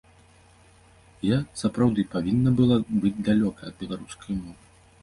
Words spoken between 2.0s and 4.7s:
павінна была быць далёка ад беларускай мовы.